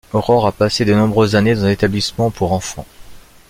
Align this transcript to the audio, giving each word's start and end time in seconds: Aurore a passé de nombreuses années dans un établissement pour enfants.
Aurore 0.13 0.47
a 0.47 0.51
passé 0.51 0.83
de 0.83 0.95
nombreuses 0.95 1.35
années 1.35 1.53
dans 1.53 1.65
un 1.65 1.69
établissement 1.69 2.31
pour 2.31 2.53
enfants. 2.53 2.87